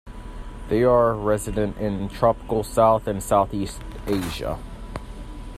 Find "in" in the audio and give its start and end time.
1.77-2.09